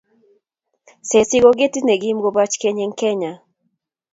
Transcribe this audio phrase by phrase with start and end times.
[1.09, 3.31] Sesie ko ketit ne kimii koboch keny eng Kenya.